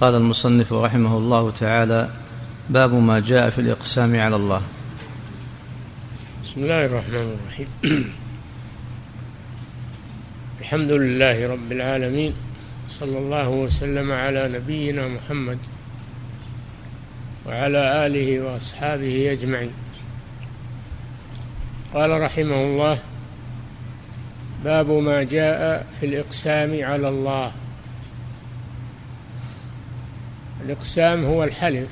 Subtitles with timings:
[0.00, 2.10] قال المصنف رحمه الله تعالى
[2.70, 4.62] باب ما جاء في الإقسام على الله.
[6.44, 7.68] بسم الله الرحمن الرحيم.
[10.60, 12.34] الحمد لله رب العالمين
[12.88, 15.58] صلى الله وسلم على نبينا محمد
[17.46, 19.70] وعلى آله وأصحابه أجمعين.
[21.94, 22.98] قال رحمه الله
[24.64, 27.52] باب ما جاء في الإقسام على الله.
[30.64, 31.88] الإقسام هو الحلف.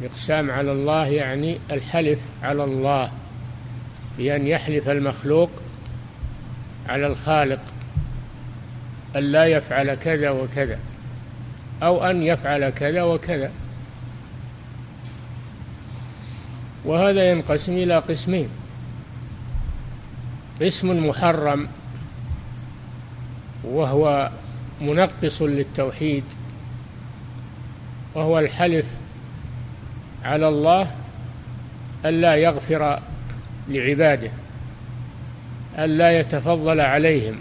[0.00, 3.12] الإقسام على الله يعني الحلف على الله
[4.18, 5.50] بأن يحلف المخلوق
[6.88, 7.60] على الخالق
[9.16, 10.78] أن لا يفعل كذا وكذا
[11.82, 13.50] أو أن يفعل كذا وكذا.
[16.84, 18.48] وهذا ينقسم إلى قسمين.
[20.62, 21.68] قسم محرم
[23.64, 24.30] وهو
[24.80, 26.24] منقص للتوحيد
[28.14, 28.86] وهو الحلف
[30.24, 30.90] على الله
[32.06, 33.00] ألا يغفر
[33.68, 34.30] لعباده
[35.78, 37.34] ألا يتفضل عليهم.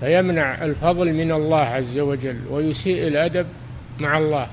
[0.00, 3.46] فيمنع الفضل من الله عز وجل ويسيء الأدب
[4.00, 4.46] مع الله.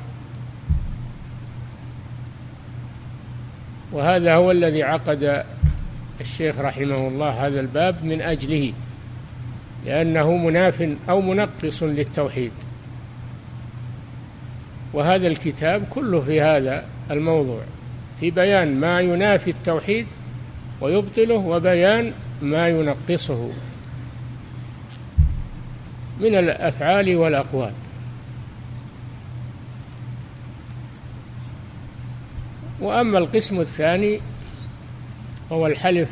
[3.92, 5.44] وهذا هو الذي عقد
[6.22, 8.73] الشيخ رحمه الله هذا الباب من أجله
[9.86, 12.52] لأنه مناف أو منقص للتوحيد.
[14.94, 17.62] وهذا الكتاب كله في هذا الموضوع
[18.20, 20.08] في بيان ما ينافي التوحيد
[20.82, 23.50] ويبطله وبيان ما ينقصه
[26.20, 27.72] من الأفعال والأقوال.
[32.80, 34.20] وأما القسم الثاني
[35.52, 36.10] هو الحلف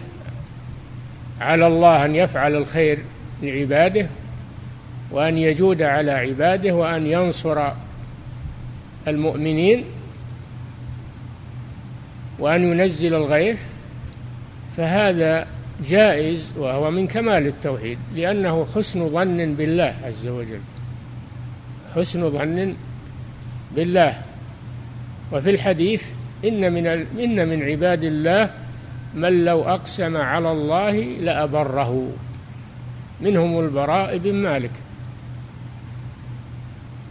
[1.41, 2.99] على الله أن يفعل الخير
[3.43, 4.07] لعباده
[5.11, 7.71] وأن يجود على عباده وأن ينصر
[9.07, 9.83] المؤمنين
[12.39, 13.61] وأن ينزل الغيث
[14.77, 15.47] فهذا
[15.85, 20.59] جائز وهو من كمال التوحيد لأنه حسن ظن بالله عز وجل.
[21.95, 22.73] حسن ظن
[23.75, 24.21] بالله.
[25.33, 26.11] وفي الحديث
[26.45, 26.87] إن من
[27.19, 28.49] إن من عباد الله
[29.15, 32.09] من لو أقسم على الله لأبره.
[33.21, 34.71] منهم البراء بن مالك.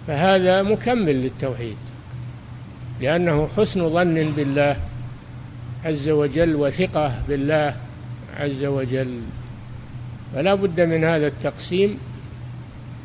[0.06, 1.76] فهذا مكمل للتوحيد.
[3.00, 4.76] لأنه حسن ظن بالله
[5.84, 7.76] عز وجل وثقة بالله
[8.36, 9.20] عز وجل.
[10.34, 11.98] فلا بد من هذا التقسيم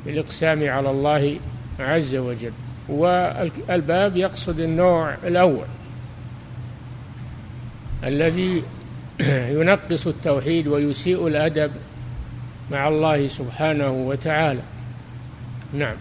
[0.05, 1.35] بالإقسام على الله
[1.79, 2.51] عز وجل.
[2.89, 5.65] والباب يقصد النوع الأول
[8.03, 8.63] الذي
[9.59, 11.71] ينقص التوحيد ويسيء الأدب
[12.71, 14.61] مع الله سبحانه وتعالى.
[15.73, 15.95] نعم.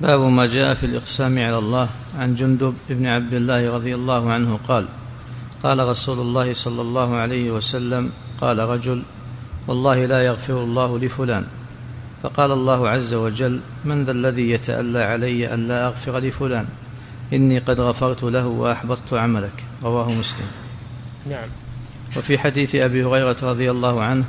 [0.00, 1.88] باب ما جاء في الإقسام على الله
[2.18, 4.86] عن جندب بن عبد الله رضي الله عنه قال
[5.62, 9.02] قال رسول الله صلى الله عليه وسلم قال رجل
[9.68, 11.44] والله لا يغفر الله لفلان.
[12.22, 16.66] فقال الله عز وجل من ذا الذي يتألى علي أن لا أغفر لفلان؟
[17.32, 19.64] إني قد غفرت له وأحبطت عملك.
[19.82, 20.46] رواه مسلم.
[21.30, 21.48] نعم.
[22.16, 24.24] وفي حديث أبي هريرة رضي الله عنه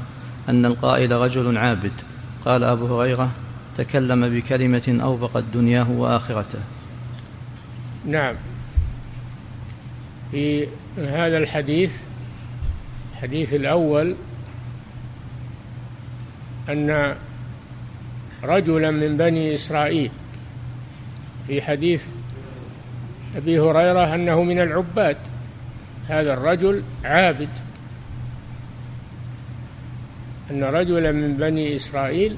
[0.49, 1.93] أن القائل رجل عابد.
[2.45, 3.31] قال أبو هريرة
[3.77, 6.59] تكلم بكلمة أوبقت دنياه وآخرته.
[8.05, 8.35] نعم.
[10.31, 10.67] في
[10.97, 11.97] هذا الحديث
[13.13, 14.15] الحديث الأول
[16.69, 17.15] أن
[18.43, 20.11] رجلا من بني إسرائيل
[21.47, 22.05] في حديث
[23.35, 25.17] أبي هريرة أنه من العباد
[26.07, 27.49] هذا الرجل عابد.
[30.51, 32.37] أن رجلا من بني إسرائيل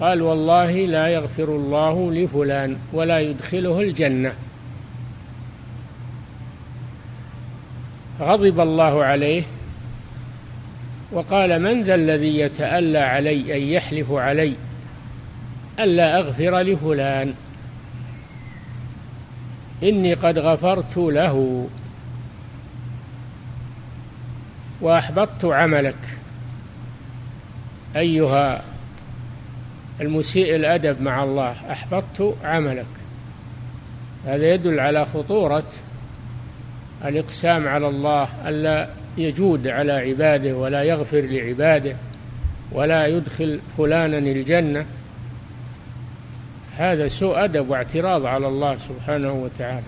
[0.00, 4.34] قال والله لا يغفر الله لفلان ولا يدخله الجنة.
[8.20, 9.42] غضب الله عليه
[11.12, 14.54] وقال من ذا الذي يتألى علي أن يحلف علي
[15.80, 17.34] ألا أغفر لفلان؟
[19.82, 21.66] إني قد غفرت له
[24.80, 25.96] وأحبطت عملك.
[27.96, 28.69] أيها
[30.00, 32.86] المسيء الأدب مع الله أحبطت عملك.
[34.26, 35.66] هذا يدل على خطورة
[37.04, 38.88] الإقسام على الله ألا
[39.18, 41.96] يجود على عباده ولا يغفر لعباده
[42.72, 44.86] ولا يدخل فلانا الجنة.
[46.78, 49.86] هذا سوء أدب واعتراض على الله سبحانه وتعالى.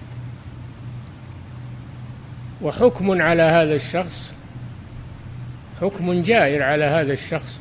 [2.62, 4.34] وحكم على هذا الشخص
[5.80, 7.60] حكم جائر على هذا الشخص.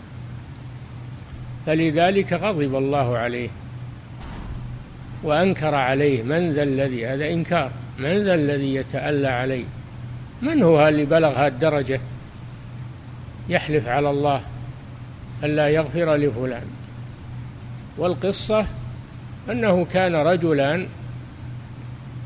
[1.66, 3.50] فلذلك غضب الله عليه
[5.24, 9.66] وأنكر عليه من ذا الذي هذا إنكار من ذا الذي يتألى عليه؟
[10.42, 12.00] من هو اللي بلغ الدرجة؟
[13.50, 14.42] يحلف على الله
[15.44, 16.64] ألا يغفر لفلان.
[17.98, 18.66] والقصة
[19.50, 20.88] أنه كان رجلان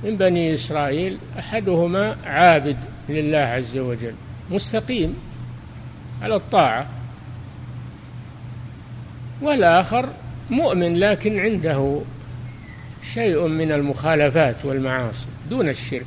[0.04, 2.78] من بني إسرائيل أحدهما عابد
[3.10, 4.14] لله عز وجل
[4.52, 5.16] مستقيم
[6.22, 6.88] على الطاعة.
[9.42, 10.10] والآخر
[10.50, 12.02] مؤمن لكن عنده
[13.14, 16.06] شيء من المخالفات والمعاصي دون الشرك.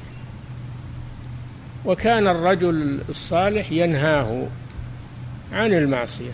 [1.84, 4.46] وكان الرجل الصالح ينهاه
[5.52, 6.30] عن المعصية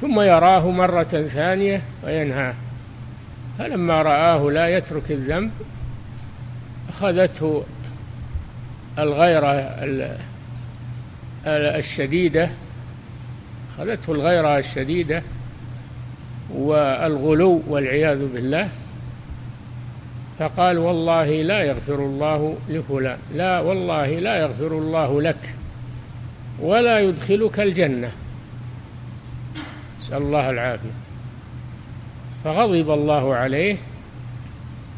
[0.00, 2.54] ثم يراه مرة ثانية وينهاه
[3.58, 5.50] فلما رآه لا يترك الذنب
[6.88, 7.64] أخذته
[8.98, 9.50] الغيرة
[11.46, 12.50] الشديدة
[13.78, 15.22] أخذته الغيرة الشديدة
[16.54, 18.68] والغلو والعياذ بالله.
[20.38, 25.54] فقال والله لا يغفر الله لفلان لا والله لا يغفر الله لك
[26.60, 28.10] ولا يدخلك الجنة.
[30.00, 30.90] نسأل الله العافية.
[32.44, 33.76] فغضب الله عليه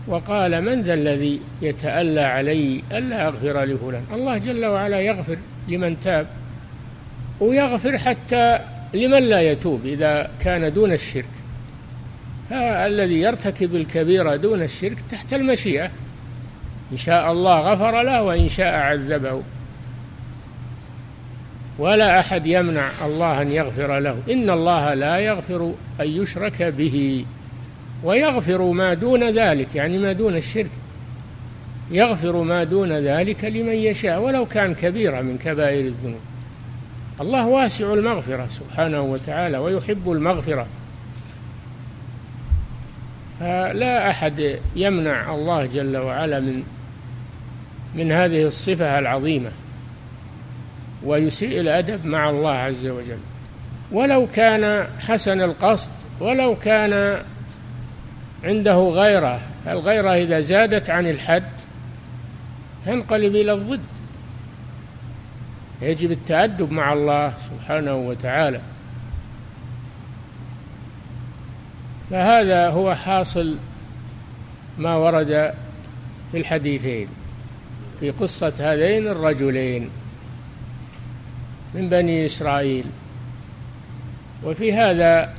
[0.06, 5.38] وقال من ذا الذي يتألى علي ألا أغفر لفلان؟ الله جل وعلا يغفر
[5.68, 6.26] لمن تاب.
[7.40, 8.58] ويغفر حتى
[8.94, 11.24] لمن لا يتوب إذا كان دون الشرك.
[12.50, 15.90] فالذي يرتكب الكبيرة دون الشرك تحت المشيئة.
[16.92, 19.42] إن شاء الله غفر له وإن شاء عذبه.
[21.78, 24.16] ولا أحد يمنع الله أن يغفر له.
[24.30, 27.24] إن الله لا يغفر أن يشرك به.
[28.04, 30.70] ويغفر ما دون ذلك يعني ما دون الشرك.
[31.90, 36.20] يغفر ما دون ذلك لمن يشاء ولو كان كبيرة من كبائر الذنوب.
[37.20, 40.66] الله واسع المغفرة سبحانه وتعالى ويحب المغفرة.
[43.40, 46.62] فلا أحد يمنع الله جل وعلا من
[47.94, 49.50] من هذه الصفة العظيمة
[51.04, 53.18] ويسيء الأدب مع الله عز وجل.
[53.92, 55.90] ولو كان حسن القصد
[56.20, 57.22] ولو كان
[58.44, 61.44] عنده غيرة الغيرة إذا زادت عن الحد
[62.86, 63.93] تنقلب إلى الضد.
[65.84, 68.60] يجب التأدب مع الله سبحانه وتعالى.
[72.10, 73.56] فهذا هو حاصل
[74.78, 75.54] ما ورد
[76.32, 77.08] في الحديثين
[78.00, 79.90] في قصة هذين الرجلين
[81.74, 82.84] من بني إسرائيل.
[84.44, 85.34] وفي هذا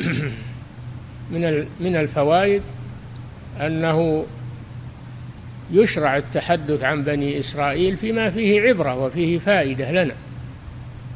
[1.32, 2.62] من من الفوائد
[3.60, 4.26] أنه
[5.74, 10.14] يشرع التحدث عن بني إسرائيل فيما فيه عبرة وفيه فائدة لنا.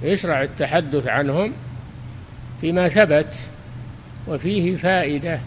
[0.03, 1.53] يشرع التحدث عنهم
[2.61, 3.35] فيما ثبت
[4.29, 5.41] وفيه فائدة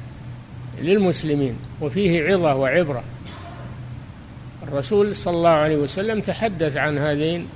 [0.82, 3.04] للمسلمين وفيه عظة وعبرة.
[4.64, 7.48] الرسول صلى الله عليه وسلم تحدث عن هذين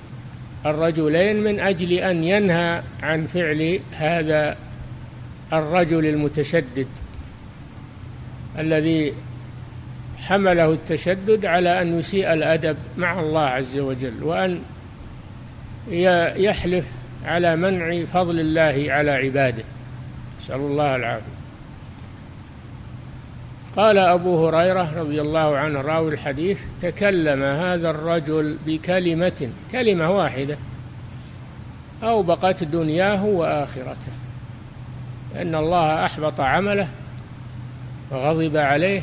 [0.65, 4.57] الرجلين من أجل أن ينهى عن فعل هذا
[5.53, 6.87] الرجل المتشدد
[8.59, 9.13] الذي
[10.27, 14.60] حمله التشدد على أن يسيء الأدب مع الله عز وجل وأن
[16.38, 16.86] يحلف
[17.25, 19.63] على منع فضل الله على عباده.
[20.39, 21.36] نسأل الله العافية.
[23.75, 30.58] قال أبو هريرة رضي الله عنه راوي الحديث تكلم هذا الرجل بكلمة كلمة واحدة
[32.03, 34.12] أوبقت دنياه وآخرته.
[35.36, 36.88] لأن الله أحبط عمله
[38.12, 39.01] وغضب عليه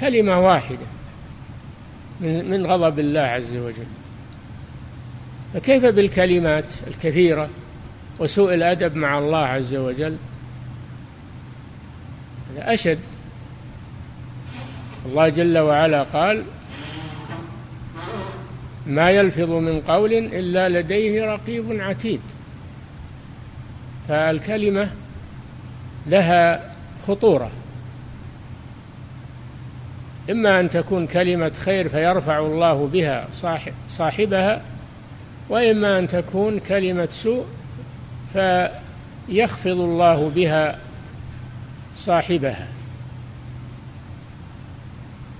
[0.00, 0.86] كلمة واحدة
[2.20, 3.86] من غضب الله عز وجل.
[5.54, 7.48] فكيف بالكلمات الكثيرة
[8.18, 10.16] وسوء الأدب مع الله عز وجل؟
[12.52, 12.98] هذا أشد.
[15.06, 16.44] الله جل وعلا قال
[18.86, 22.20] ما يلفظ من قول إلا لديه رقيب عتيد.
[24.08, 24.90] فالكلمة
[26.06, 26.72] لها
[27.06, 27.50] خطورة.
[30.30, 34.62] إما أن تكون كلمة خير فيرفع الله بها صاحب صاحبها
[35.48, 37.44] وإما أن تكون كلمة سوء
[38.32, 40.78] فيخفض الله بها
[41.96, 42.68] صاحبها.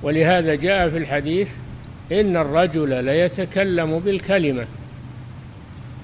[0.02, 1.52] ولهذا جاء في الحديث
[2.12, 4.66] إن الرجل ليتكلم بالكلمة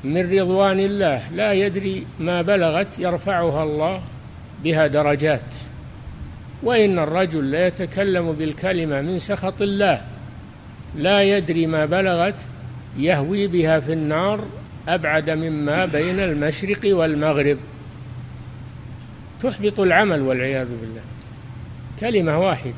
[0.04, 4.02] من رضوان الله لا يدري ما بلغت يرفعها الله
[4.64, 5.40] بها درجات.
[6.62, 10.02] وإن الرجل ليتكلم بالكلمة من سخط الله
[10.96, 12.34] لا يدري ما بلغت
[12.98, 14.44] يهوي بها في النار
[14.88, 17.58] أبعد مما بين المشرق والمغرب.
[19.42, 21.00] تحبط العمل والعياذ بالله.
[22.00, 22.74] كلمة واحدة.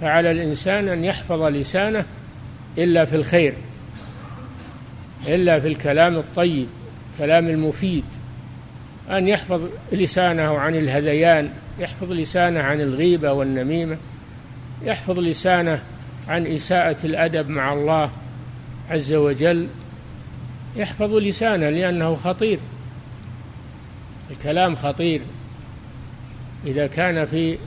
[0.00, 2.04] فعلى الإنسان أن يحفظ لسانه
[2.78, 3.52] إلا في الخير
[5.28, 6.66] إلا في الكلام الطيب
[7.18, 8.04] كلام المفيد
[9.10, 9.60] أن يحفظ
[9.92, 11.50] لسانه عن الهذيان.
[11.78, 13.96] يحفظ لسانه عن الغيبة والنميمة
[14.82, 15.82] يحفظ لسانه
[16.28, 18.10] عن إساءة الأدب مع الله
[18.90, 19.66] عز وجل
[20.76, 22.58] يحفظ لسانه لأنه خطير.
[24.30, 25.20] الكلام خطير.
[26.66, 27.58] إذا كان في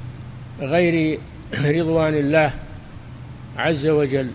[0.60, 1.20] غير
[1.53, 2.53] رضوان الله
[3.58, 4.32] عز وجل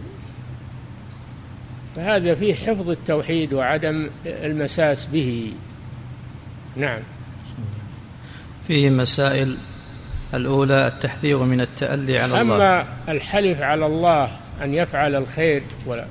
[1.96, 5.52] فهذا فيه حفظ التوحيد وعدم المساس به.
[6.76, 7.00] نعم.
[8.66, 9.56] فيه مسائل
[10.34, 12.56] الأولى التحذير من التألي على الله.
[12.56, 14.30] أما الحلف على الله
[14.62, 16.04] أن يفعل الخير ولا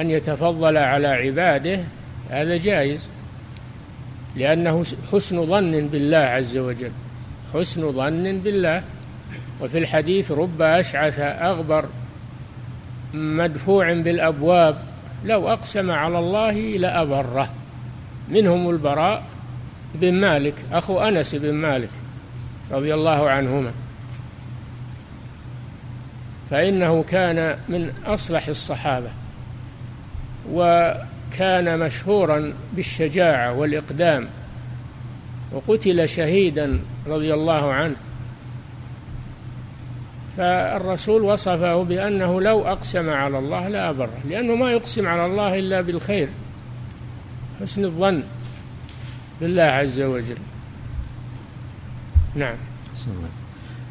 [0.00, 1.80] أن يتفضل على عباده
[2.30, 3.08] هذا جائز.
[4.36, 6.90] لأنه حسن ظن بالله عز وجل.
[7.54, 8.82] حسن ظن بالله.
[9.60, 11.84] وفي الحديث رب أشعث أغبر
[13.14, 14.78] مدفوع بالأبواب
[15.24, 17.50] لو أقسم على الله لأبره.
[18.28, 19.22] منهم البراء
[19.94, 21.88] بن مالك أخو أنس بن مالك
[22.70, 23.72] رضي الله عنهما.
[26.50, 29.08] فإنه كان من أصلح الصحابة
[30.52, 34.28] وكان مشهورا بالشجاعة والإقدام
[35.52, 37.96] وقتل شهيدا رضي الله عنه.
[40.36, 46.28] فالرسول وصفه بأنه لو أقسم على الله لأبره لأنه ما يقسم على الله إلا بالخير
[47.60, 48.22] حسن الظن.
[49.40, 50.36] بالله عز وجل.
[52.34, 52.54] نعم.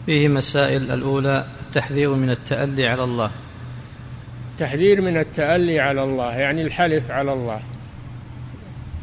[0.05, 3.31] فيه مسائل الأولى التحذير من التألي على الله.
[4.53, 7.59] التحذير من التألي على الله يعني الحلف على الله.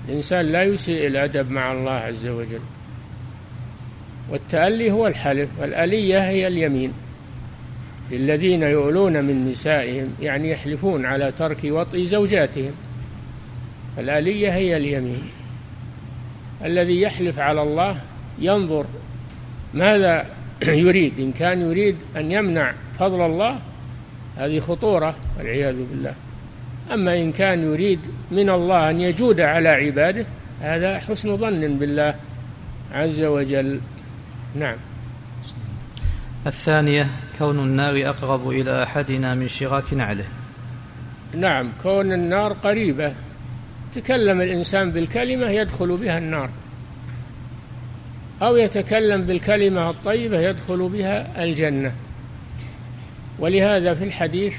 [0.08, 2.60] الإنسان لا يسيء الأدب مع الله عز وجل.
[4.30, 6.92] والتألي هو الحلف والألية هي اليمين.
[8.10, 12.72] للذين يؤلون من نسائهم يعني يحلفون على ترك وطئ زوجاتهم.
[13.98, 15.22] الآلية هي اليمين.
[16.64, 18.00] الذي يحلف على الله
[18.38, 18.84] ينظر
[19.74, 20.26] ماذا
[20.62, 21.12] يريد.
[21.18, 23.58] إن كان يريد أن يمنع فضل الله
[24.36, 26.14] هذه خطورة والعياذ بالله.
[26.92, 30.26] أما إن كان يريد من الله أن يجود على عباده
[30.60, 32.14] هذا حسن ظن بالله
[32.92, 33.80] عز وجل.
[34.54, 34.76] نعم.
[36.46, 37.06] الثانية
[37.38, 40.24] كون النار أقرب إلى أحدنا من شراك نعله.
[41.34, 43.14] نعم كون النار قريبة.
[43.96, 46.50] تكلم الإنسان بالكلمة يدخل بها النار.
[48.42, 51.92] أو يتكلم بالكلمة الطيبة يدخل بها الجنة.
[53.38, 54.56] ولهذا في الحديث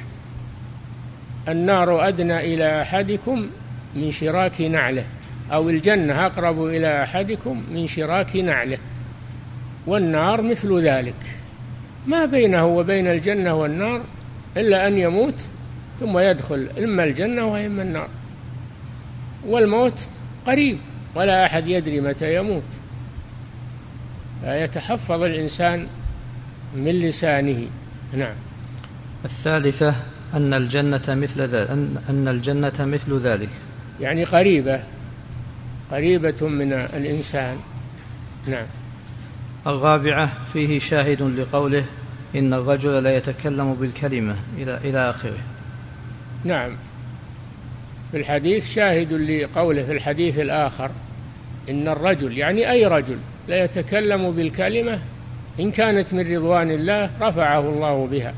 [1.48, 3.48] النار أدنى إلى أحدكم
[3.96, 5.06] من شراك نعله
[5.52, 8.78] أو الجنة أقرب إلى أحدكم من شراك نعله.
[9.88, 11.38] والنار مثل ذلك.
[12.08, 14.02] ما بينه وبين الجنة والنار
[14.58, 15.36] إلا أن يموت
[16.00, 18.08] ثم يدخل إما الجنة وإما النار.
[19.48, 20.08] والموت
[20.48, 20.78] قريب
[21.16, 22.64] ولا أحد يدري متى يموت.
[24.44, 25.88] يتحفظ الإنسان
[26.76, 27.68] من لسانه.
[28.14, 28.36] نعم.
[29.26, 29.96] الثالثة
[30.34, 31.70] أن الجنة مثل ذلك
[32.10, 33.50] أن الجنة مثل ذلك.
[34.02, 34.84] يعني قريبة
[35.92, 37.58] قريبة من الإنسان.
[38.48, 38.66] نعم.
[39.68, 41.86] الرابعة فيه شاهد لقوله
[42.36, 45.40] إن الرجل لا يتكلم بالكلمة إلى إلى آخره.
[46.44, 46.72] نعم.
[48.12, 50.90] في الحديث شاهد لقوله في الحديث الآخر
[51.70, 55.00] إن الرجل يعني أي رجل لا يتكلم بالكلمة
[55.60, 58.34] إن كانت من رضوان الله رفعه الله بها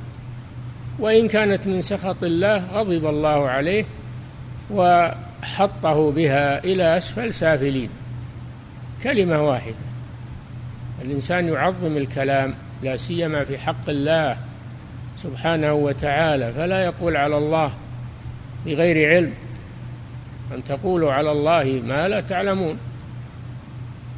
[1.00, 3.86] وإن كانت من سخط الله غضب الله عليه
[4.72, 7.90] وحطه بها إلى أسفل سافلين.
[9.04, 9.76] كلمة واحدة.
[11.02, 14.38] الإنسان يعظم الكلام لا سيما في حق الله
[15.24, 17.72] سبحانه وتعالى فلا يقول على الله
[18.66, 19.34] بغير علم.
[20.56, 22.78] أن تقولوا على الله ما لا تعلمون.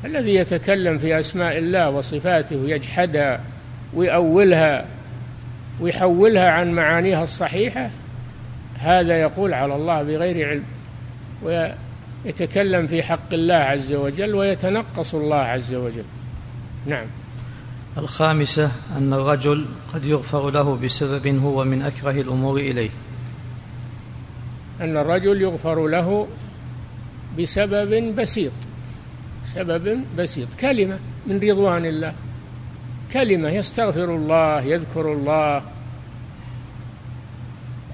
[0.06, 3.42] الذي يتكلم في أسماء الله وصفاته يجحدها
[3.94, 4.86] ويأولها
[5.80, 7.90] ويحولها عن معانيها الصحيحة
[8.80, 10.64] هذا يقول على الله بغير علم
[11.44, 16.04] ويتكلم في حق الله عز وجل ويتنقص الله عز وجل.
[16.86, 17.06] نعم.
[17.98, 22.90] الخامسة أن الرجل قد يغفر له بسبب هو من أكره الأمور إليه.
[24.82, 26.28] أن الرجل يغفر له
[27.40, 28.52] بسبب بسيط
[29.56, 32.14] سبب بسيط كلمة من رضوان الله
[33.14, 35.62] كلمة يستغفر الله يذكر الله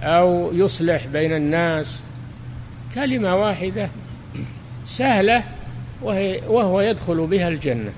[0.02, 2.00] أو يصلح بين الناس
[2.96, 3.90] كلمة واحدة
[4.86, 5.44] سهلة
[6.02, 7.92] وهي وهو يدخل بها الجنة.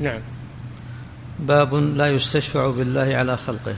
[0.00, 0.20] نعم.
[1.38, 3.74] باب لا يستشفع بالله على خلقه.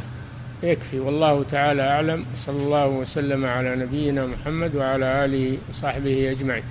[0.62, 6.62] يكفي والله تعالى أعلم صلى الله وسلم على نبينا محمد وعلى آله وصحبه أجمعين.